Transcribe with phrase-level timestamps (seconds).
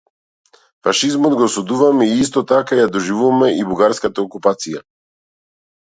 [0.87, 4.87] Фашизмот го осудувавме и исто така ја доживувавме и бугарската окупација.